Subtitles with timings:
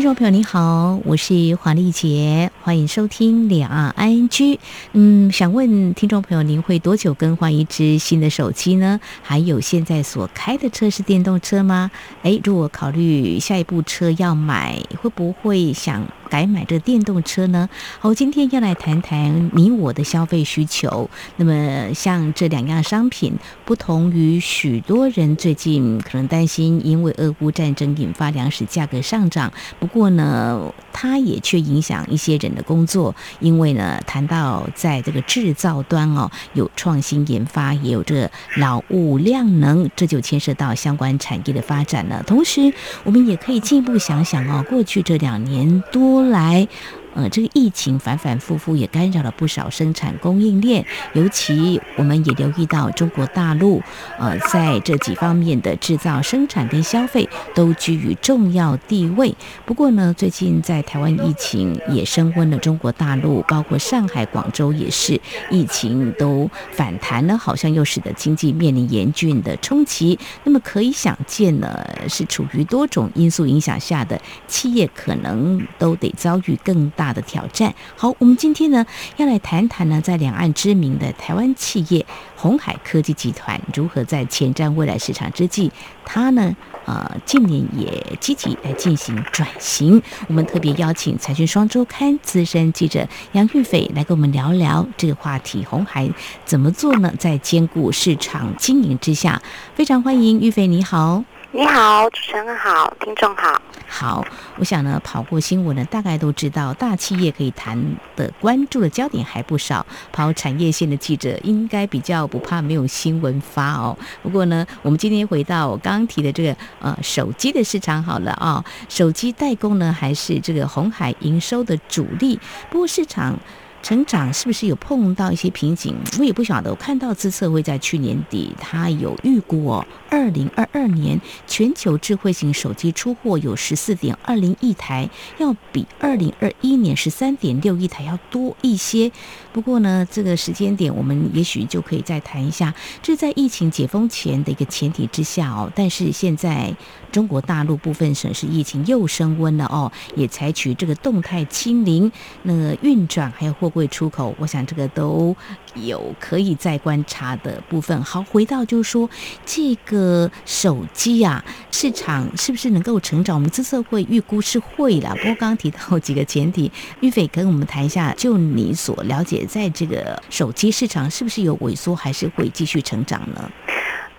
[0.00, 4.58] 听众朋友，您好，我是黄丽杰，欢迎收听两岸 ING。
[4.92, 8.98] 嗯，想问听众朋友，您会多久更换一只新的手机呢？
[9.20, 11.90] 还有，现在所开的车是电动车吗？
[12.22, 17.68] 诶，如果考虑下一部车要买，会不会想改买这电动车呢？
[17.98, 21.10] 好，今天要来谈谈你我的消费需求。
[21.36, 23.34] 那么，像这两样商品，
[23.64, 29.52] 不同于许多人最近可能担心，因为俄乌战争引发粮食价格上涨。
[29.80, 42.22] 不过呢，它也却影响一些人的工作，因为呢，谈到在这个制造端哦，有创新研发，也有这劳务量能，这就牵涉到相关产业的发展了。
[42.26, 42.72] 同时，
[43.04, 46.30] 我们也可以进一步想想哦，过去这两年多。
[46.30, 46.68] 来，
[47.14, 53.82] 呃，这个疫情反反复复也干扰了不少生产供应链，尤其我们也留意到中国大陆，
[54.18, 59.34] 呃，在这几方面的制造、生产跟消费都居于重要地位。
[59.66, 70.18] 不过呢，最近在台湾疫情也升温了，中国大陆包括上海、广州也是疫情都反弹了，好像又使得经济面临严峻的冲击。
[70.44, 77.74] 那么可以想见呢，是处于多种因素影响下的企业，可能都得遭遇更大的挑战。
[77.96, 78.84] 好，我们今天呢
[79.16, 82.04] 要来谈谈呢，在两岸知名的台湾企业
[82.36, 85.70] 鸿海科技集团如何在前瞻未来市场之际，
[86.04, 86.54] 它呢
[86.86, 90.02] 呃近年也积极来进行转型。
[90.28, 95.64] 我们特别邀请财讯双周刊资深记者杨玉斐来跟我们聊聊这个话题。
[95.64, 96.10] 红海
[96.44, 97.12] 怎么做呢？
[97.18, 99.40] 在兼顾市场经营之下，
[99.74, 101.24] 非常欢迎玉斐，你好。
[101.52, 103.60] 你好，主持人好，听众好。
[103.88, 104.24] 好，
[104.56, 107.76] 我想呢，跑过新闻呢，大概都知道，大企业可以谈
[108.14, 109.84] 的、关注的焦点还不少。
[110.12, 113.98] 跑产业线的记者应该比较不怕没有新闻发哦。
[114.22, 122.38] 不过呢，我们今天回到我刚刚提的这个呃手机的市场好了啊、手机代工呢还是这个红海营收的主力。
[122.70, 123.36] 不过市场。
[123.82, 125.94] 成长是不是有碰到一些瓶颈？
[126.18, 126.70] 我也不晓得。
[126.70, 135.08] 我看到资策会在去年底，他有预估哦，二零二二年全球智慧型手机出货有十四点二零亿台，
[135.38, 139.10] 要比二零二一年十三点六亿台要多一些。
[139.52, 145.72] 不过呢，这个时间点我们也许就可以再谈一下，这在疫情解封前的一个前提之下哦。
[145.74, 146.74] 但是现在
[147.10, 155.34] 中国大陆部分省市疫情又升温了哦，也采取这个动态清零，那个运转还有货柜出口，我想这个都
[155.74, 158.02] 有可以再观察的部分。
[158.02, 159.08] 好，回到就是说
[159.46, 163.36] 这个手机啊，市场是不是能够成长？
[163.36, 165.08] 我们资策会预估是会的。
[165.16, 166.70] 不过刚刚提到几个前提，
[167.00, 169.46] 玉斐跟我们谈一下，就你所了解。
[169.46, 173.50] 在这个手机市场是不是有萎缩，还是会继续成长呢？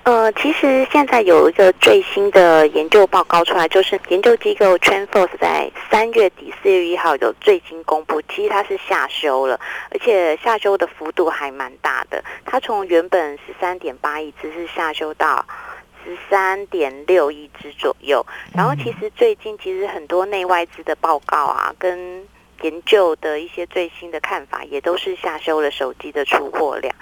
[0.03, 9.59] 呃，其实现在有一个最新的研究报告出来，就是研究机构 TrendForce 在三月底四月一号有最新公布，其实它是下修了，
[9.91, 12.23] 而且下修的幅度还蛮大的。
[12.43, 15.45] 它从原本十三点八亿只是下修到
[16.03, 18.25] 十三点六亿只左右。
[18.55, 22.27] 然后其实最近其实很多内外资的报告啊，跟
[22.61, 26.93] 研究的一些最新的看法，也都是下修了手机的出货量，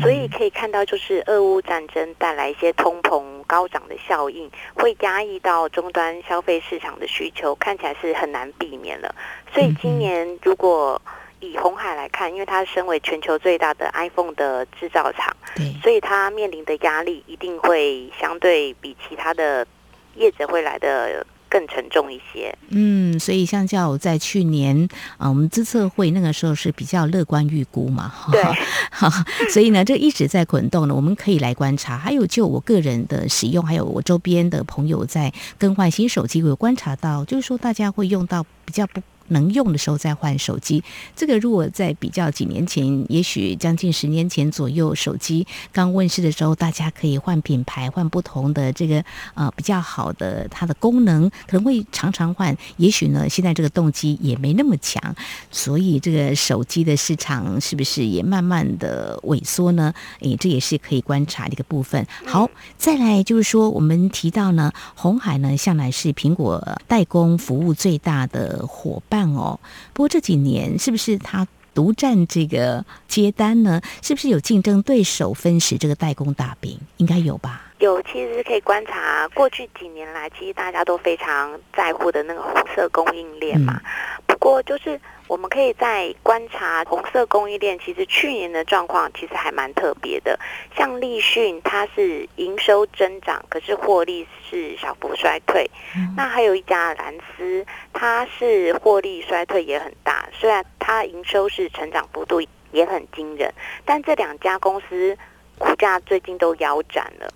[0.00, 9.14] 所以可以看到，就是俄乌战争带来一些通膨高涨的效应，会压抑到终端消费市场的需求，看起来是很难避免了。
[9.52, 11.00] 所以今年如果
[11.40, 15.36] 以红海来看，因为它身为全球最大的 iPhone 的制造厂，
[15.82, 19.66] 所以它面临的压力一定会相对比其他的
[20.14, 21.26] 业者会来的。
[21.52, 28.42] 更沉重一些，嗯，所以相较在去年啊，我们资策会那个时候是比较乐观预估嘛，对，
[28.90, 29.10] 好，
[29.52, 31.98] 所以呢，这一直在滚动呢，我们可以来观察。
[31.98, 39.02] 还有就我个人的使用，还有我周边的朋友在更换新手机，我有观察到，就是说大家会用到比较不。
[39.32, 40.82] 能用的时候再换手机，
[41.16, 52.56] 这个如果在比较几年前，也许将近十年前左右，手机刚问世的时候，大家可以换品牌，换不同的这个呃比较好的它的功能，可能会常常换。
[52.76, 55.14] 也许呢，现在这个动机也没那么强，
[55.50, 59.92] 所以这个手机的市场是不是也慢慢的萎缩呢？
[60.20, 62.06] 诶，这也是可以观察的一个部分。
[62.26, 69.21] 好，再来就是说，我们提到呢，红海呢向来是苹果代工服务最大的伙伴。
[69.30, 69.58] 哦，
[69.92, 73.80] 不过这几年是不是他独占这个接单呢？
[74.02, 76.78] 是不是有竞争对手分食这个代工大饼？
[76.98, 77.72] 应该有吧。
[77.78, 83.80] 有，其实可以观察过去几年来，其实大家都非常在乎的那个红色供应链嘛。
[83.82, 83.90] 嗯、
[84.26, 85.00] 不过，就是
[85.32, 90.38] 我们可以在观察红色供应链，其实去年的状况其实还蛮特别的。
[90.76, 95.70] 像立讯，它是营收增长，可是获利是小幅衰退。
[95.96, 97.64] 嗯、那还有一家蓝思，
[97.94, 103.50] 它是获利衰退也很大，虽然它营收是成长幅度也很惊人，
[103.86, 105.16] 但这两家公司。
[105.58, 107.32] 股价最近都腰斩了，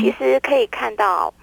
[0.00, 1.34] 其实可以看到，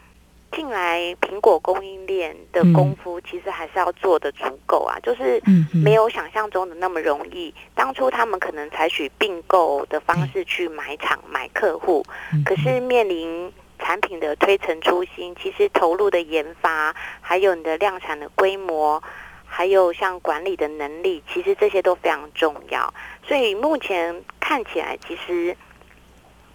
[0.55, 5.41] 近来苹果供应链的功夫其实还是要做的足够啊，就是
[5.73, 7.53] 没有想象中的那么容易。
[7.75, 12.05] 当初他们可能采取并购的方式去买厂、买客户，
[12.45, 19.03] 可是面临产品的推陈出新，其实投入的研发，还有你的量产的规模，
[19.45, 22.93] 还有像管理的能力，其实这些都非常重要。
[23.27, 25.55] 所以目前看起来，其实。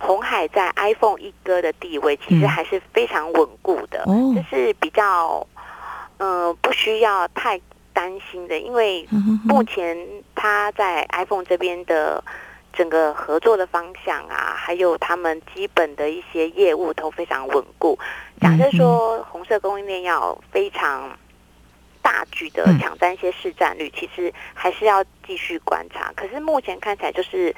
[0.03, 5.47] 鸿海在 iPhone 一哥的地位其实还是非常稳固的，这、嗯、是比较
[6.17, 7.61] 呃不需要太
[7.93, 9.07] 担心的，因为
[9.45, 9.95] 目前
[10.35, 12.25] 他在 iPhone 这边的
[12.73, 17.99] 整个合作的方向啊，还有他们基本的一些业务都非常稳固。
[18.41, 21.11] 假设说红色供应链要非常
[22.01, 26.11] 大举的抢占一些市占率，其实还是要继续观察。
[26.17, 27.55] 可是目前看起来就是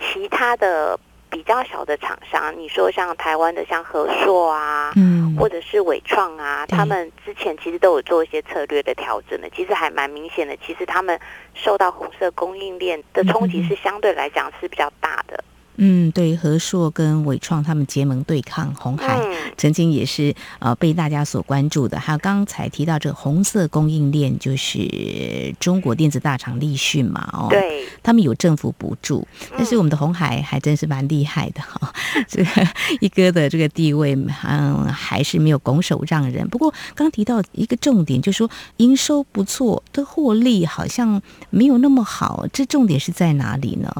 [0.00, 0.98] 其他的。
[1.32, 10.54] 比较小的厂商，你说像台湾的像和硕啊，嗯，或者是伟创啊，他们之前其实都有做一些策略的调整的，其实还蛮明显的。
[10.58, 11.18] 其实他们
[11.54, 15.42] 受到红色供应链的冲击是相对来讲是比较大的。
[15.84, 21.98] 嗯，对，和硕跟纬创他们结盟对抗红海，嗯、曾经也是呃被大家所关注的。
[21.98, 29.26] 还有刚才提到这个红色供应链，就是中国电子大厂立讯嘛，哦，对，他们有政府补助，
[29.56, 32.68] 但是我们的红海还真是蛮厉害的哈，嗯、这个
[33.00, 34.14] 一哥的这个地位，
[34.44, 36.48] 嗯，还是没有拱手让人。
[36.48, 41.20] 不过刚提到一个重点，就是说营收不错，的获利好像
[41.50, 43.90] 没有那么好，这重点是在哪里呢？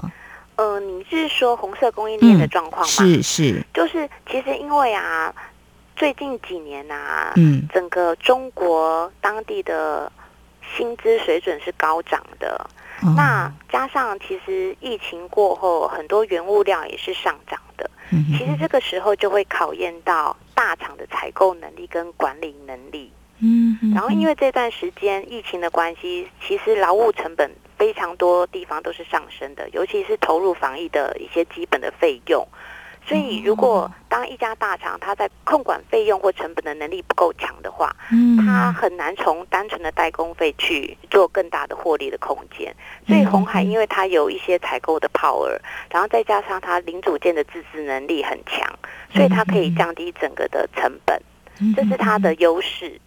[0.62, 2.86] 呃，你是说红色供应链的状况吗？
[2.86, 5.34] 是、嗯、是，是就是其实因为啊，
[5.96, 10.10] 最近几年啊，嗯，整个中国当地的
[10.76, 12.64] 薪资水准是高涨的，
[13.02, 17.90] 哦、那加上其实疫情过后，很多原物料也是上涨的。
[18.10, 23.10] 嗯、其实这个时候就会考验到大厂的采购能力跟管理能力。
[23.40, 27.50] 嗯，然后因为这段时间疫情的关系，其实劳务成本。
[27.82, 32.46] 非常多地方都是上升的，尤其是投入防疫的一些基本的费用。
[33.04, 42.72] 所以，如果当一家大厂它在控管费用或成本的能力不够强的话，嗯，它很难从单纯的代工费去做更大的获利的空间。
[43.04, 45.58] 所以，红海因为它有一些采购的 power，
[45.90, 48.64] 然后再加上它零组件的自制能力很强，
[49.12, 51.20] 所以它可以降低整个的成本，
[51.74, 53.00] 这是它的优势。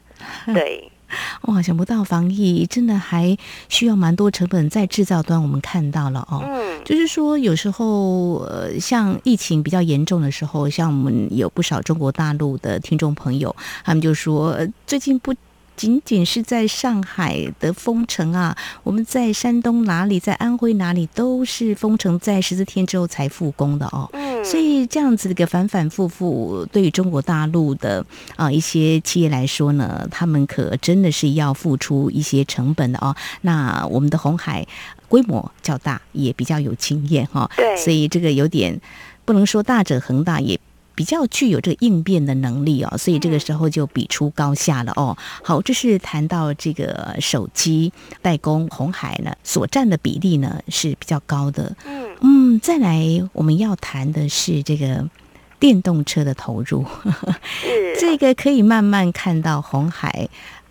[0.53, 0.91] 对。
[1.41, 3.37] 哇，想不到防疫真的还
[3.69, 6.41] 需要蛮多成本在制造端，我们看到了哦。
[6.45, 14.57] 嗯，就是说有时候呃，像疫情比较严重的时候，像我们有不少中国大陆的听众朋友，他们就说
[14.87, 15.33] 最近不
[15.75, 24.09] 仅仅是在上海的封城啊，我们在山东哪里，在安徽哪里都是封城，在十四天之后才复工的哦。
[24.13, 28.05] 嗯，所以这样子的一个反反复复，对于中国大陆的
[28.35, 33.15] 啊一些企业来说呢，他们可真的是要付出一些成本的哦。
[33.41, 34.65] 那我们的红海
[35.09, 37.49] 规模较大，也比较有经验哈。
[37.57, 38.79] 对，所以这个有点
[39.25, 40.59] 不能说大者恒大也。
[40.97, 45.17] 比较具有这个应变的能力哦，所以这个时候就比出高下了哦。
[45.43, 47.91] 好，这是谈到这个手机
[48.21, 51.75] 代工，红海呢所占的比例呢是比较高的。
[51.85, 55.07] 嗯嗯，再来我们要谈的是这个
[55.59, 56.83] 电动车的投入，
[57.99, 60.27] 这个可以慢慢看到红海。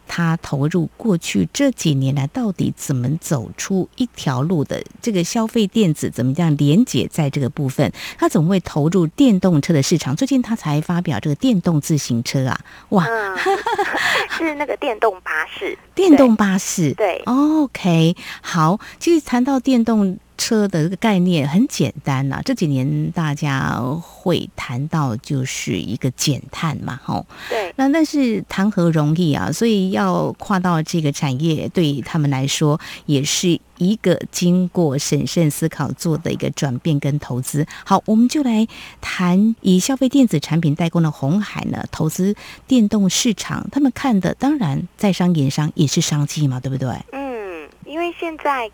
[0.07, 4.85] 他投入过去这几年来，到底怎么走出一条路的？
[5.01, 7.91] 这个消费电子怎么样连接在这个部分？
[8.19, 10.15] 他怎么会投入电动车的市场？
[10.15, 13.35] 最近他才发表这个电动自行车啊，哇，嗯、
[14.29, 20.19] 是那个电动巴士，电动巴士，对，对，OK，好，其实谈到电动。
[20.37, 27.27] 车的这个概念很简单呐、啊，这几年大家会谈到就是一个减碳嘛，吼。
[27.49, 27.73] 对。
[27.77, 29.51] 那但是谈何容易啊？
[29.51, 37.67] 所以要跨到这个产业，对他们来说也是一个经过审慎思考做的一个转变跟投资。
[37.85, 38.67] 好，我们就来
[39.01, 42.35] 谈以消费电子产品代工的红海呢，投资
[42.67, 46.89] 电动市场，他们看的当然在商言商也是商机嘛，对不对？
[47.13, 48.71] 嗯，因为现在。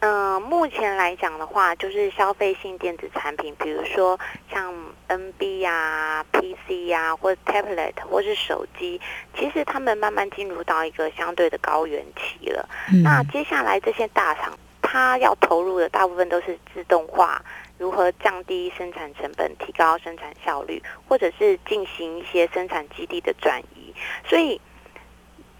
[0.00, 4.18] 嗯、呃，目前来讲的话，就是消费性电子产品，比如说
[4.50, 4.74] 像
[5.08, 8.98] NB 呀、啊、PC 呀、啊，或者 tablet 或是手机，
[9.36, 12.66] 其实他们慢慢进入到一个相对的高原期了。
[12.90, 17.44] 嗯、那接下来这些大厂，它要投入的大部分都是自动化，
[17.76, 23.94] 如何降低生产成本、提高生产效率，或者是进行一些生产基地的转移。
[24.26, 24.58] 所以，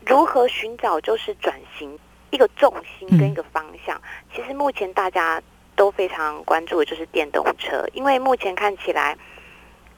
[0.06, 1.98] 如何寻找就是转型？
[2.30, 4.02] 一个重心跟一个方向，嗯、
[4.34, 5.42] 其实目前大家
[5.76, 9.16] 都非常关注的就是电动车，因为目前看起来，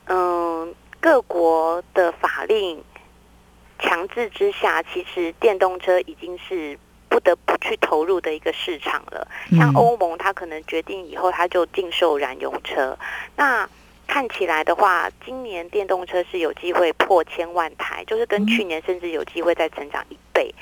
[0.07, 2.83] 嗯，各国的法令
[3.79, 9.27] 强制之下，其实电动车已经是不得不去投入的一个市场了。
[9.51, 12.97] 像欧盟，它可能决定以后它就禁售燃油车。
[13.37, 13.69] 那
[14.07, 20.55] 看起来的话，今年电动车是有机会破千万台，就是跟去年甚至有机会再成长一倍。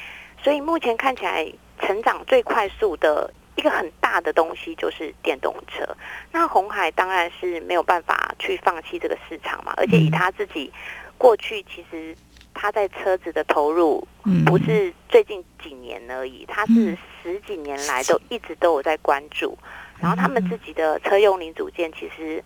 [0.42, 1.46] 所以目前看起来
[1.80, 5.86] 成长最快速的一个很大的东西就是电动车。
[6.32, 10.72] 那红海当然是没有办法去放弃这个市场嘛，而且以他自己
[11.18, 12.16] 过去其实
[12.54, 14.06] 他在车子的投入
[14.46, 19.56] 不是最近几年而已，他是十几年来都一直都有在关注。
[19.98, 22.42] 然后他们自己的车用零组件其实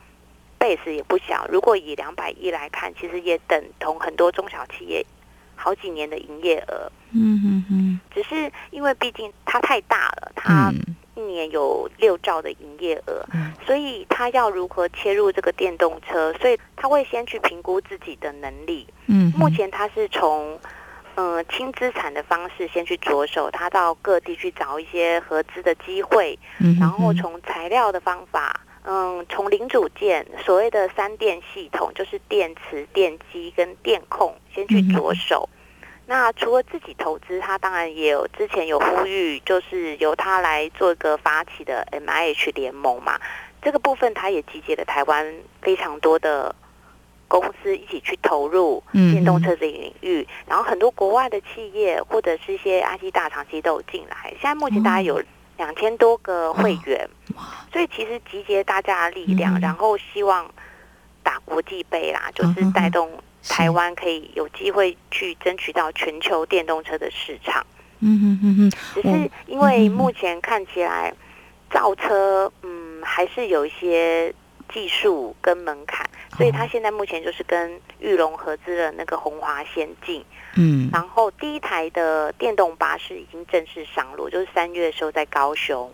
[0.58, 5.06] base 也不小，如果以两百亿来看，其实也等同很多中小企业。
[5.56, 7.74] 好几年的营业额，嗯嗯嗯，
[8.14, 10.72] 只是因为毕竟它太大了，它
[11.16, 18.86] 一年有六兆的营业额，嗯、所以它要如何切入这个电动车，所以他会先去评估自己的能力。
[19.06, 20.58] 嗯，目前他是从
[21.16, 28.60] 嗯轻资产的方式先去着手，他到各地去找一些合资的机会，嗯、然后从材料的方法。
[28.86, 35.48] 嗯，从零组件，所谓的三电系统，就是电池、电机跟电控，先去着手。
[36.04, 43.18] 嗯、那除了自己投资，他当然也有之前有呼吁，就是由他来做一个发起的 MIH 联盟嘛。
[43.62, 46.54] 这个部分，他也集结了台湾非常多的
[47.28, 54.30] 公司一起去投入电动车的领域，嗯、然后很多国外的企业或者是一些 IT 大厂其实都有进来。
[54.32, 55.22] 现在目前大概有
[55.56, 57.08] 两千多个会员。
[57.36, 57.42] 哦
[57.72, 60.48] 所以其实集结大家的力量，嗯、然后希望
[61.24, 63.10] 打国际杯啦，就是带动
[63.48, 67.64] 台湾可以有机会去争取到全球电动车的市场。
[68.00, 68.70] 嗯哼哼哼。
[68.94, 71.12] 只是因为目前看起来
[71.70, 74.34] 造车，嗯，还是有一些
[74.72, 80.24] 技术跟门槛，所以他现在目前就是跟玉龙合资的那个红华先进。
[80.56, 80.88] 嗯。
[80.92, 85.92] 然后第一台的电动巴士已经正式上路，就是三月的时候在高雄。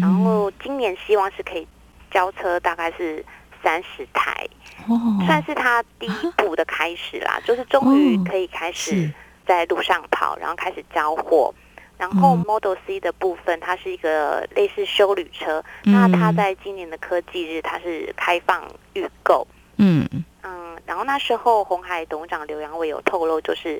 [0.00, 1.66] 然后今年希望是可以
[2.10, 3.24] 交车，大概是
[3.62, 4.46] 三十台，
[5.26, 7.40] 算是他第一步的开始啦。
[7.44, 9.10] 就是终于可以开始
[9.46, 11.54] 在路上跑，然后开始交货。
[11.98, 15.62] 然后 Model C 的部分，它是一个类似修旅车。
[15.82, 18.62] 那它在今年的科技日，它是开放
[18.94, 19.46] 预购。
[19.76, 20.08] 嗯
[20.42, 20.78] 嗯。
[20.86, 23.78] 然后那时候红海董事长刘阳伟有透露，就是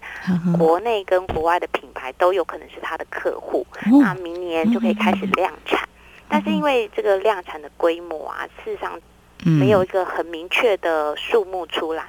[0.58, 3.66] 国内跟国外的品牌都有可能是他的客户。
[4.02, 5.88] 那明年就可以开始量产。
[6.28, 9.00] 但是因为这个量产的规模啊，事实上
[9.44, 12.04] 没有一个很明确的数目出来，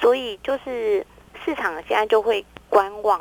[0.00, 1.04] 所以就是
[1.44, 3.20] 市场现在就会观望，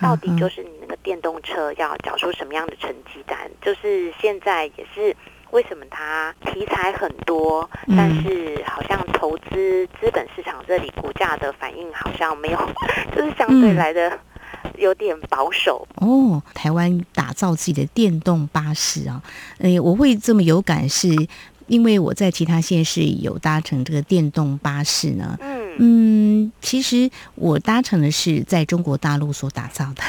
[0.00, 3.38] 到底就是你那个电动车要缴出什么样的成绩单？
[3.60, 5.14] 就是现在也是
[5.50, 12.58] 为什么它题材很多，但是好像投资资本市场这里股价的反应好像没有，
[13.14, 14.18] 就是相对来的。
[14.78, 16.42] 有点保守哦。
[16.54, 19.22] 台湾打造自己的电动巴士啊，
[19.58, 21.08] 诶，我会这么有感，是
[21.66, 25.38] 因为我在其他县市有搭乘这个电动巴士呢。
[25.78, 30.02] 嗯，其实我搭乘的是在中国大陆所打造的，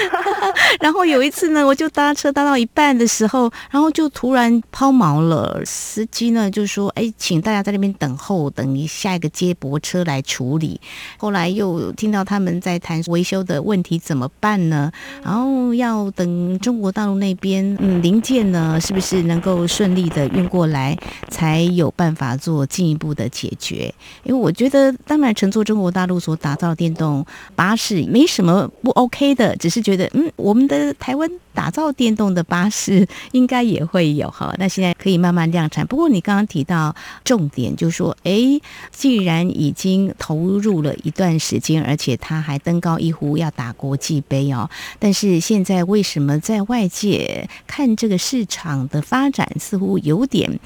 [0.80, 5.60] 然后有一次呢，我就搭车搭到一半的时候，然后就突然抛锚了。
[5.64, 10.80] 司机呢就说：“哎，请大家在那边等候，等一下一个接驳车来处理。”
[11.18, 14.92] 后来又听到他们在谈维修的问题怎么办呢？
[15.24, 20.96] 然后要等中国大陆那边嗯零件呢是不是能够顺利的运过来，
[21.28, 23.92] 才有办法做进一步的解决？
[24.22, 24.91] 因为我觉得。
[25.06, 34.54] 当然，乘坐中国大陆所打造的电动巴士没什么不 OK 的，只是觉得，嗯，我们的台湾打造电动的巴士应该也会有哈。
[34.58, 35.86] 那现在可以慢慢量产。
[35.86, 36.94] 不过你刚刚提到
[37.24, 44.68] 重点，就是说，哎，既然已经投入了一段时间，而且他还登高一呼要打国际杯哦，
[44.98, 50.58] 但是现在为什么在外界看这个市场的发展似乎有点？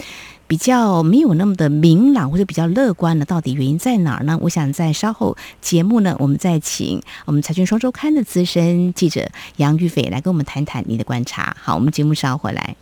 [0.46, 4.38] 比较没有那么的明朗，或者比较乐观的，到底原因在哪儿呢？
[4.42, 11.56] 我想在稍后节目呢，我们再请我们《财讯双周刊》的资深记者杨玉斐来跟我们谈谈你的观察。
[11.60, 12.76] 好，我们节目稍后回来。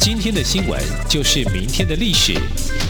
[0.00, 2.34] 今天的新闻就是明天的历史，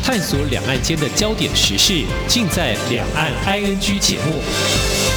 [0.05, 5.10] 探索两岸间的焦点时事，尽在《两岸 ING》节目。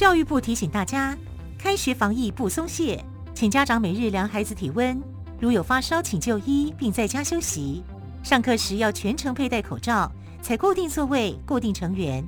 [0.00, 1.14] 教育部提醒大家，
[1.58, 3.04] 开学防疫不松懈，
[3.34, 4.98] 请家长每日量孩子体温，
[5.38, 7.84] 如有发烧，请就医并在家休息。
[8.22, 12.26] 上课时要全程佩戴口罩，采固定座位、固定成员。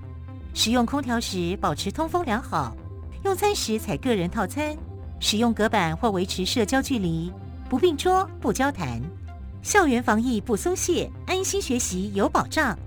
[0.52, 2.76] 使用空调时保持通风良好。
[3.24, 4.76] 用餐时采个人套餐。
[5.18, 7.32] 使用隔板或维持社交距离，
[7.70, 9.00] 不并桌、不交谈。
[9.62, 12.78] 校园防疫不松懈，安心学习有保障。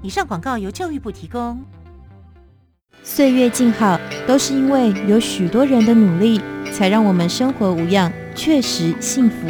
[0.00, 1.60] 以上广告由教育部提供。
[3.04, 6.40] 岁月静好，都是因为有许多人的努力，
[6.72, 9.48] 才让我们生活无恙，确实幸福。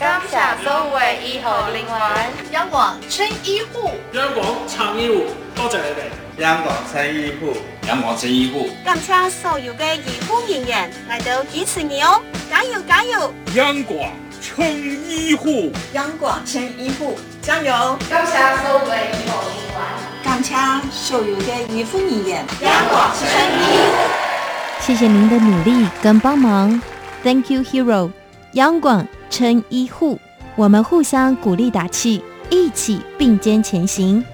[0.00, 0.88] 感谢所有
[1.22, 6.42] 医护人员，央广青医护，央广长医护，多谢你哋。
[6.42, 7.52] 央广青医护，
[7.88, 13.34] 央广青医护，感谢所有嘅医护人员来到支持你哦，加油加油！
[13.54, 14.64] 央广青
[15.10, 17.98] 医护，央广青医护，加油！
[18.08, 20.54] 感谢所有嘅医护人员，感谢
[20.90, 26.80] 所有的医护人员，央广青医护，谢谢您的努力跟帮忙
[27.22, 28.10] ，Thank you, hero！
[28.52, 30.18] 央广撑医护，
[30.56, 34.24] 我们互相鼓励打气，一起并肩前行。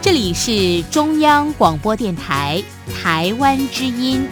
[0.00, 2.62] 这里是中央广播电台
[3.02, 4.26] 台湾之音。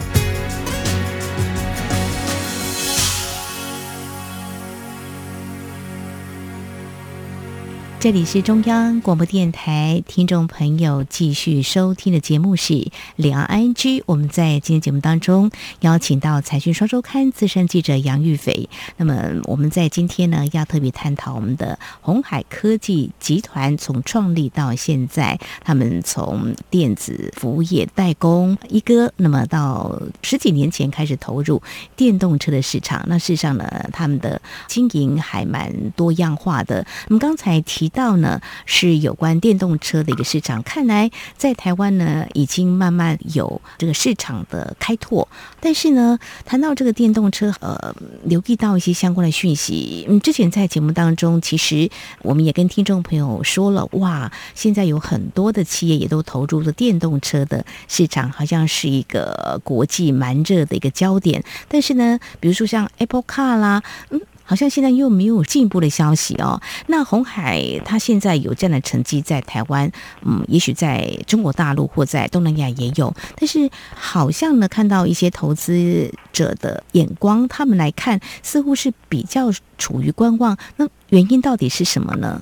[8.07, 12.73] 这里是中央广播电台，听众朋友继续收听的节目是
[13.17, 13.99] 《两岸 ING》。
[14.05, 18.69] 我们在今天节目当中邀请到《财讯双周刊》资深记者杨玉斐。
[18.95, 31.61] 那么我们在今天呢，要特别探讨我们的鸿海科技集团从创立到现在，他们从电子服务业代工一哥，那么到十几年前开始投入
[31.97, 33.03] 电动车的市场。
[33.07, 36.87] 那事实上呢，他们的经营还蛮多样化的。
[37.09, 37.91] 我们刚才提。
[37.97, 45.27] 到呢，是有关电动车的一个市场，看来在台湾呢已经慢慢有这个市场的开拓。
[45.59, 50.05] 但是呢，谈到这个电动车，呃，留意到一些相关的讯息。
[50.07, 51.89] 嗯，之前在节目当中，其实
[52.21, 61.43] 我们也跟听众朋友说了，哇，现在有很多的企业也都投入了电动车的市场，好像是一个国际蛮热的一个焦点。
[61.67, 63.81] 但是呢，比如说像 Apple Car 啦，
[64.11, 64.21] 嗯。
[64.47, 66.59] 好像现在又没有进一步的消息哦。
[66.87, 69.91] 那红海它现在有这样的成绩在台湾，
[70.23, 80.57] 嗯，也许在中国大陆或在东南亚也有，但是好像呢，看到一些投资者的眼光，他们来看似乎是比较处于观望。
[80.77, 82.41] 那原因到底是什么呢？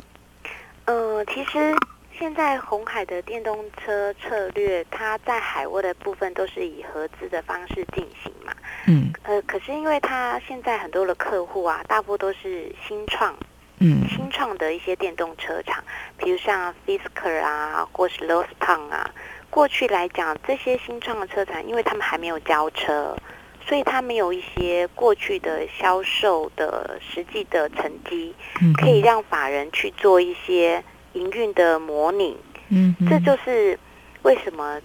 [0.85, 1.75] 呃，其实
[2.17, 8.53] 现在红海的电动车策略，它在海外的部分都是以合资的方式进行嘛。
[8.87, 13.35] 嗯，呃，可是因为它现在很多的客户啊，大部分都是新创，
[13.79, 15.83] 嗯，新创的一些电动车厂，
[16.17, 19.11] 比如像 Fisker 啊，或是 Lordstown 啊。
[19.49, 23.15] 过去来讲，这些新创的车厂，因为他们还没有交车，
[23.65, 28.33] 所以他没有一些过去的销售的实际的成绩，
[28.77, 30.83] 可以让法人去做一些
[31.15, 32.37] 营运的模拟。
[32.69, 33.79] 嗯，这就是
[34.21, 34.79] 为什么。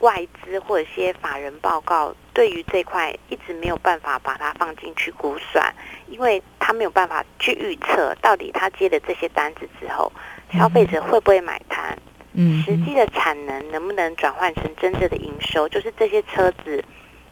[0.00, 5.74] 外资或者一些法人报告对于这块一直没有办法把它放进去估算，
[6.06, 10.12] 因为他没有办法去预测到底他接的这些单子之后，
[10.52, 11.98] 消费者会不会买单，
[12.34, 16.84] 嗯，实际的产能能不能转换成真正的营收，就是这些车子，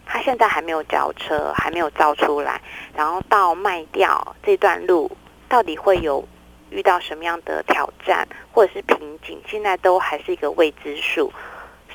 [0.06, 2.58] 他现在还没有交车，还没有造出来，
[2.96, 5.14] 然后到卖掉这段路，
[5.50, 6.26] 到底会有
[6.74, 11.32] 遇到什么样的挑战或者是瓶颈，现在都还是一个未知数。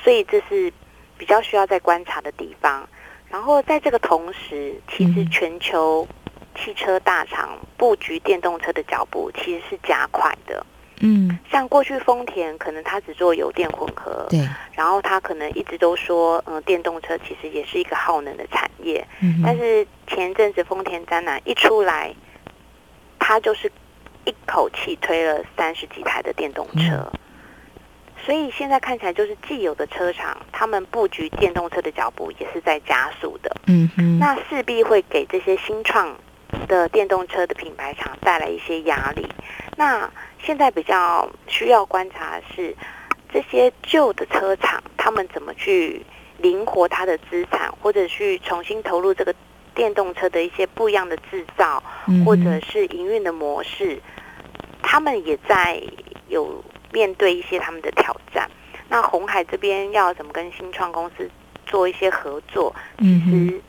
[0.02, 0.72] 所以这是
[1.18, 2.88] 比较需要在观察的地方。
[3.28, 6.08] 然后在这个同时，其实全球
[6.56, 10.64] 汽车大厂布局电动车的脚步其实是加快的。
[11.02, 19.06] 嗯，像过去丰田可能它只做油电混合，对，然后它可能一直都说，嗯，电动车其实也是一个耗能的产业。
[19.22, 22.14] 嗯，但是前阵子丰田展览一出来，
[23.18, 23.70] 它就是
[24.24, 27.10] 一口气推了三十几台的电动车。
[27.12, 27.20] 嗯
[28.22, 33.50] 所以现在看起来，就是既有的车厂，他们布局电动车的脚步也是在加速的。
[33.66, 36.14] 嗯哼，那势必会给这些新创
[36.68, 39.26] 的电动车的品牌厂带来一些压力。
[39.74, 42.76] 那现在比较需要观察的是，
[43.32, 46.04] 这些旧的车厂，他们怎么去
[46.36, 49.34] 灵活它的资产，或者去重新投入这个
[49.74, 51.82] 电动车的一些不一样的制造，
[52.24, 54.00] 或者是营运的模式，
[54.82, 55.82] 他们也在
[56.28, 56.62] 有。
[56.92, 58.50] 面对一些他们的挑战，
[58.88, 61.30] 那红海这边要怎么跟新创公司
[61.64, 63.62] 做一些合作，嗯、其实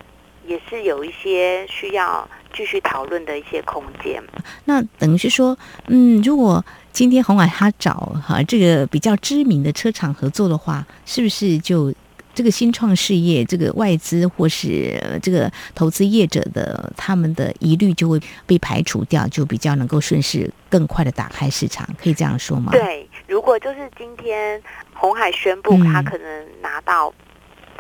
[0.48, 4.20] 也是有一些需要继续讨论的一些空间。
[4.66, 11.94] 那等于是说，嗯，如果今天红海他找哈这个比较知名的车厂合作的话，是不是就？
[12.34, 22.72] 这个新创事业，这个外资或是这个投资业者的他们的疑虑就会被排除掉，就比较能够顺势更快的打开市场，可以这样说吗？
[22.72, 24.62] 对，如果就是今天
[24.94, 27.13] 红海宣布他可能拿到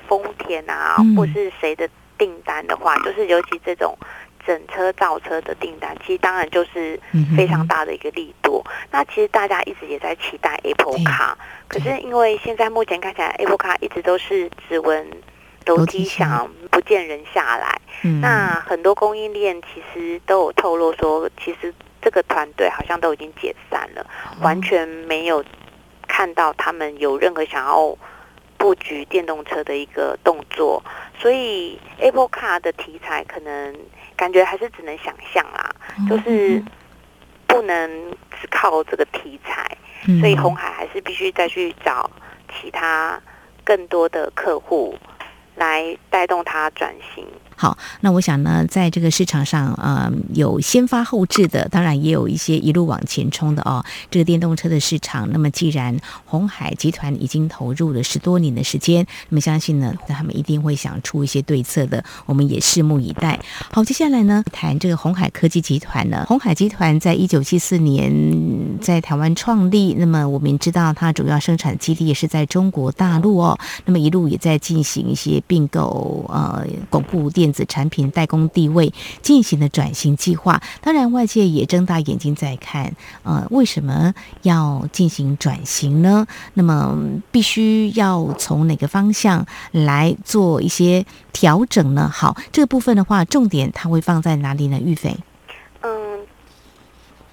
[0.07, 1.87] 丰田啊，嗯、或是谁的
[2.17, 3.97] 订单的话，就是尤其这种。
[4.51, 6.99] 整车造车的订单，其实当然就是
[7.37, 8.61] 非常大的一个力度。
[8.65, 11.33] 嗯、那其实大家一直也在期待 Apple Car，
[11.69, 15.09] 可是因为现在目前看起来 Apple Car 一直都是只闻
[15.65, 17.79] 楼梯响，不见人下来。
[18.03, 25.41] 嗯、那很多供应链其实都有透露说，其实这个团队好像都已经解散了，嗯、完全没有
[26.09, 27.97] 看到他们有任何想要
[28.57, 30.83] 布局电动车的一个动作。
[31.17, 33.73] 所以 Apple Car 的题材可能。
[34.21, 35.75] 感觉还是只能想象啦，
[36.07, 36.63] 就是
[37.47, 37.89] 不能
[38.39, 39.75] 只靠这个题材，
[40.19, 42.07] 所以红海还是必须再去找
[42.53, 43.19] 其他
[43.63, 44.95] 更多的客户
[45.55, 47.27] 来带动它转型。
[47.61, 53.85] 好，那我想呢，在这个市场上，呃，有先发后制的，当然也有一些一路往前冲的哦。
[54.09, 55.95] 这个电动车的市场，那么既然
[56.25, 62.03] 鸿海集团已经投入了十多年的时间，那么相信呢，他们一定会想出一些对策的。
[62.25, 63.39] 我们也拭目以待。
[63.71, 68.11] 好，接下来呢，谈这个鸿海科技集团呢，鸿海集团在一九七四年
[68.81, 73.55] 在台湾创立，那么我们知道它主要生产基地也是在中国大陆哦。
[73.85, 77.50] 那么一路也在进行一些并购，呃，巩固电。
[77.51, 86.25] 子产品代工地位进行的转型计划，当然外界也睁大眼睛在看，呃，为什么要进行转型呢？
[86.53, 86.97] 那么
[87.31, 92.09] 必须要从哪个方向来做一些调整呢？
[92.13, 94.79] 好，这个部分的话，重点它会放在哪里呢？
[94.79, 95.15] 玉斐。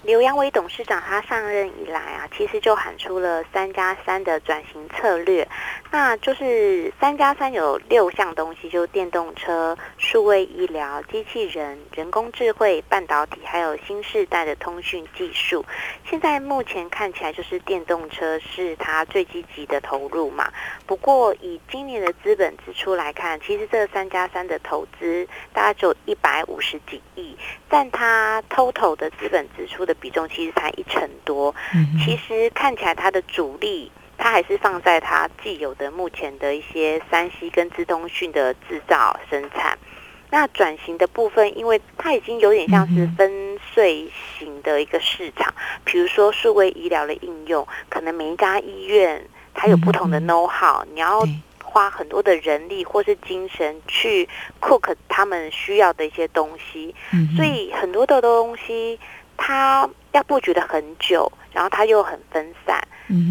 [0.05, 5.47] 刘扬伟董事长他上任以来啊，其实就喊出了三加三的转型策略，
[5.91, 15.65] 那就是三加三有六项东西，就是电动车、数位医疗、机器人、人工智慧、半导体，还有新世代的通讯技术。
[16.09, 20.51] 现在目前看起来，就是电动车是它最积极的投入嘛。
[20.87, 27.37] 不过以今年的资本支出来看，其实这三加三的投资大概只有一百五十几亿，
[27.69, 29.95] 但它 total 的资本支出的。
[30.01, 31.53] 比重其实才一成多，
[32.05, 39.79] 其实看起来它的主力，它还是放在它既有的目前的一些三 C 跟资通讯的制造生产。
[40.31, 45.55] 那转型的部分，因为它已经有点像是分碎型的一个市场，
[45.85, 51.23] 比如说数位医疗的应用，可能每一家医院它有不同的 know how，你要
[51.65, 54.29] 花很多的人力或是精神去
[54.61, 56.95] cook 他们需要的一些东西，
[57.37, 58.99] 所以很多的东西。
[59.41, 62.81] 它要布局的很久，然后它又很分散，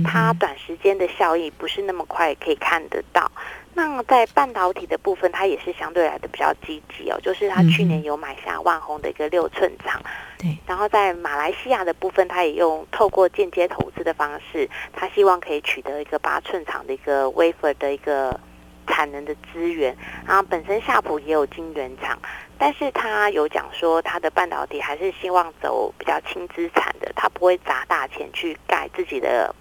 [0.04, 3.32] 它短时间的效益不是那么快可以看得到。
[3.74, 10.02] 那在半导体的部分，它也是相对来的比较积极哦，就是它去年有买下万宏的一个六寸厂，
[10.40, 10.58] 对。
[10.66, 18.40] 然后在马来西亚的部分，它也用透过间接投资的方式，它希望可以取得一个八寸厂的一个 wafer 的一个
[18.88, 19.96] 产能的资源。
[20.26, 22.18] 然后本身夏普也有晶圆厂。
[22.60, 29.54] 但是他有讲说，他的半导体还是希望走比较轻资产的，他不会砸大钱去盖自己的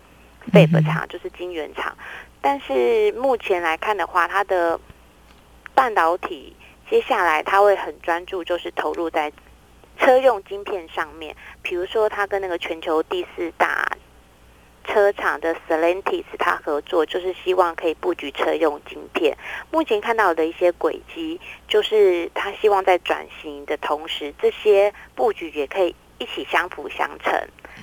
[0.52, 1.96] fab 厂，就是晶圆厂。
[2.40, 4.78] 但是目前来看的话，它的
[5.74, 6.54] 半导体
[6.88, 9.32] 接下来他会很专注，就是投入在
[9.98, 13.90] 车用晶片上面，比如说他跟那个全球第四大。
[14.88, 19.36] 车厂的 Stellantis 他合作，就是希望可以布局车用晶片。
[19.72, 27.32] 目前看到的一些轨迹，就是他希望在转型的同时，这些布局也可以一起相辅相成，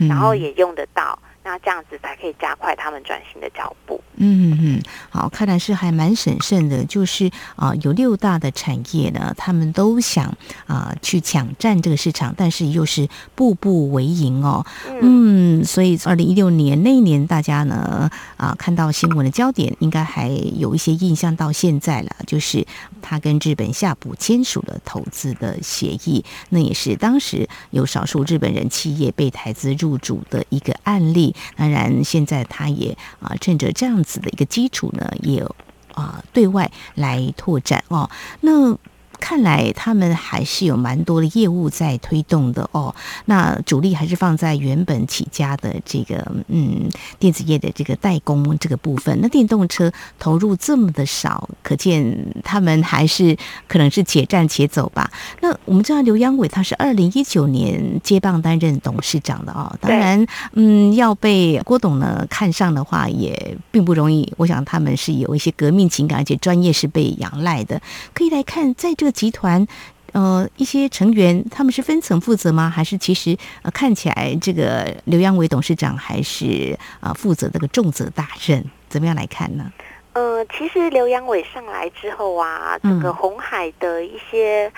[0.07, 1.17] 然后也用得到。
[1.43, 4.01] 那这样子才可以加快他们转型的脚步。
[4.15, 6.85] 嗯嗯嗯，好，看来是还蛮审慎的。
[6.85, 10.25] 就是啊、呃，有六大的产业呢，他们都想
[10.67, 14.65] 啊、呃、去抢占这个市场，但是又是步步为营哦。
[15.01, 22.11] 嗯，嗯，所以二零一六年那一年，大家呢啊、呃、看到新闻的焦点，应该还有一些印象到现在了。
[22.27, 22.65] 就是
[23.01, 31.32] 他跟日本夏普签署了投资的协议，那也是当时有少数日本人企业被台资入主的一个案例。
[31.55, 35.45] 当然，现在他也啊，趁着这样子的一个基础呢，也
[35.93, 38.09] 啊对外来拓展哦。
[38.41, 38.77] 那
[39.23, 42.93] 看来他们还是有蛮多的业务在推动的哦。
[43.23, 49.17] 那主力还是放在原本起家的这个嗯电子业的这个代工这个部分。
[49.21, 52.03] 那电动车投入这么的少，可见
[52.43, 55.09] 他们还是可能是且战且走吧。
[55.39, 59.73] 那我们知道刘扬伟他是二零一九年接棒担任董事长的哦。
[59.79, 64.33] 当然，嗯，要被郭董呢看上的话也并不容易。
[64.35, 67.81] 我想他们是有一些革命情感，而且专业是被仰赖的。
[68.13, 69.65] 可以来看，在这个集团，
[70.11, 72.69] 呃，一些成员他们是分层负责吗？
[72.69, 78.63] 还是其实呃看起来这个刘阳伟董事长还是啊、呃、负责这个重责大任？
[78.89, 79.71] 怎么样来看呢？
[80.13, 84.71] 呃，其实刘阳伟上来之后啊，整个红海的一些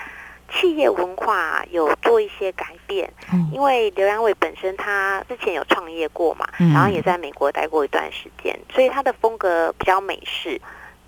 [0.50, 3.12] 企业文化有做一些改变。
[3.30, 10.58] 嗯，因为刘阳伟本身他之前有创业过嘛，嗯，然后也在美国待过一段时间，所以他的风格比较美式。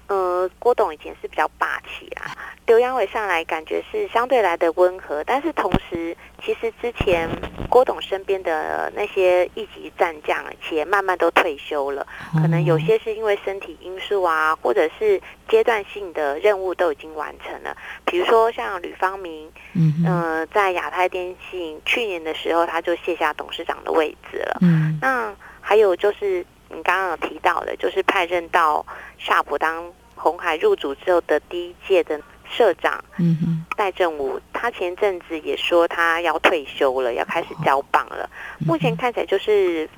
[0.09, 7.29] 呃，郭董以前是比较霸气啊，刘扬伟上来感觉是相对来的温和，但是同时，其实之前
[7.68, 28.85] 郭董身边的那些一级战将，其实慢慢都退休了，可能有些是因为身体因素啊，或者是阶段性的任务都已经完成了，比如说像吕方明，嗯、呃，在亚太电信去年的时候他就卸下董事长的位置了，嗯，那还有就是你刚刚有提到的，就是派任到
[29.18, 29.92] 夏普当。
[30.20, 38.28] 红海入主之后的第一届的社长，嗯哼，戴正武，他前阵子也说他要退休了，要开始交棒了。
[38.59, 39.88] 目前看起来就是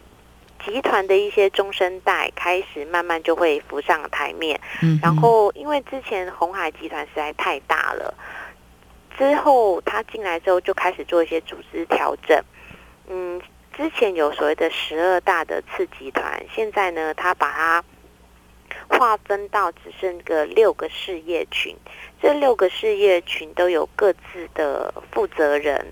[0.63, 4.61] 集团的一些中生代开始慢慢就会浮上台面。
[4.83, 8.13] 嗯，然后因为之前红海集团实在太大了，
[9.17, 12.39] 之后他进来之后就开始做一些组织调整。
[13.09, 13.41] 嗯，
[13.77, 17.85] 之前有所谓的十二大的次集团，现在呢，他把它。
[18.89, 21.77] 划分到只剩个六个事业群，
[22.21, 25.87] 这六个事业群都有各自的负责人。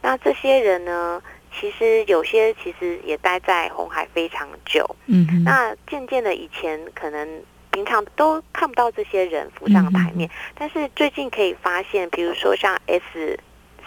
[0.00, 1.20] 那这些人呢，
[1.52, 4.88] 其实有些其实也待在红海非常久。
[5.06, 7.42] 嗯，那渐渐的，以前可能
[7.72, 13.38] 平常都看不到这些人浮上台面，嗯、但是最近可以发现，比如说像 S。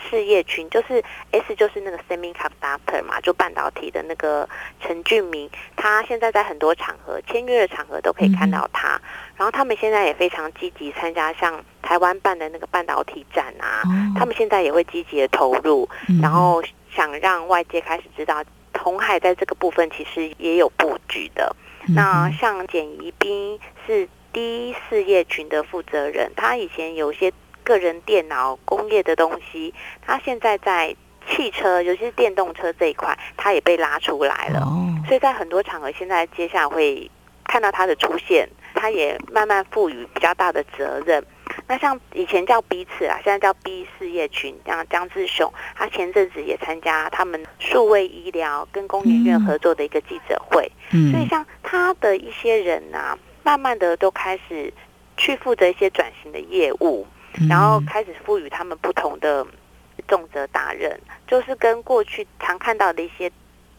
[0.09, 4.47] 事业群就是 S，就是那个 semiconductor 嘛，就半导体的那个
[4.81, 8.99] 陈俊明，他现在在很多场合签约的场合都可以看到他。
[9.35, 13.83] 然后他们现在也非常积极参加像台湾办的那个半导体展啊，
[14.15, 15.87] 他们现在也会积极的投入，
[16.21, 18.43] 然后想让外界开始知道
[18.79, 21.55] 鸿海在这个部分其实也有布局的。
[21.95, 27.31] 那像简宜斌是第一事业群的负责人，他以前有些。
[27.67, 30.95] 个人电脑工业的东西，他现在在
[31.29, 34.65] 汽车，尤其是电动车这一块，他也被拉出来了。
[35.05, 37.11] 所以在很多场合，现在接下来会
[37.43, 41.21] 看到他的出现，他也慢慢赋予比较大的责任。
[41.67, 50.71] 那像以前叫 B 次啊，现在叫 B 事业群，像江志雄，他前阵子也参加他们数位医疗跟工研院合作的一个记者会。
[51.11, 54.73] 所以像他的一些人啊，慢慢的都开始
[55.17, 57.05] 去负责一些转型的业务。
[57.47, 59.45] 然后开始赋予他们不同的
[60.07, 63.31] 重责大任，就是跟过去常看到的一些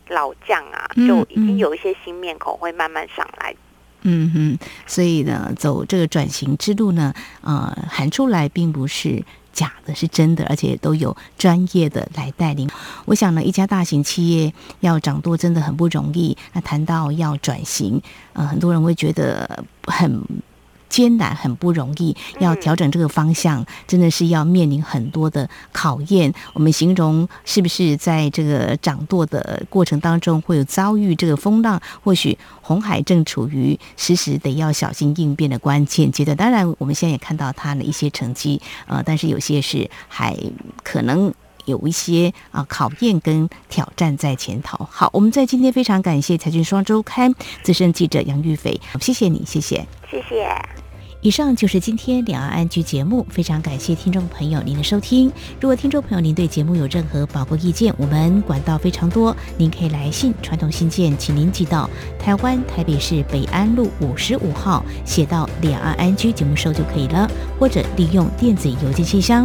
[0.09, 3.55] 老将啊，就已经有一些新面孔会慢慢上来。
[4.03, 12.71] 嗯哼，所以呢，走这个转型之路呢，呃，喊出来并不是假的，是真的，而且都有专业的来带领。
[13.07, 16.37] 我想呢，一家大型企业要掌舵真的很不容易。
[16.53, 18.01] 那谈到要转型，
[18.35, 20.23] 呃，很多人会觉得很。
[20.89, 26.33] 艰难很不容易，要调整这个方向，真的是要面临很多的考验。
[26.53, 31.81] 我们形容是不是在这个掌舵的过程当中会有遭遇这个风浪？
[32.03, 36.37] 或许红海正处于时时得要小心应变的关键阶段。
[36.37, 40.37] 当然，我们现在也看到它的一些成绩，呃，但是有些是还
[40.83, 41.33] 可能
[41.69, 44.89] 有一些啊考验跟挑战在前头。
[44.91, 50.49] 好，我们在今天非常感谢《财讯双周刊》资深记者杨玉斐，谢谢你，谢谢，谢谢。
[51.21, 55.27] 以上就是今天两岸安居节目，非常感谢听众朋友您的收听。
[55.61, 67.29] 如果听众朋友您对节目有任何宝贵意见，我们管道非常多，您可以来信传统信件，请您寄到台湾台北市北安路五十五号，写到两岸安居节目收就可以了，
[67.59, 69.45] 或者利用电子邮件信箱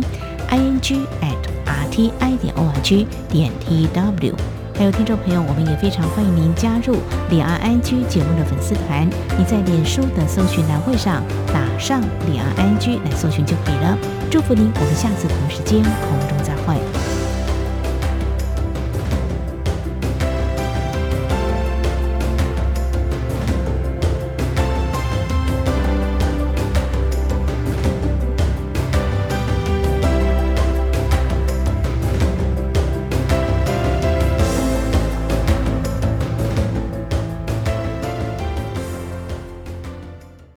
[0.54, 4.36] i n g at r t i 点 o r g 点 t w。
[4.78, 6.98] 还有听众朋友，我们也非常欢迎您加入
[7.32, 9.10] 李安安居节目的粉丝团。
[9.36, 13.98] 你在脸书的搜寻栏位上打上李安安居来搜寻就可以了。
[14.30, 16.93] 祝福您，我们下次同时间空中再会。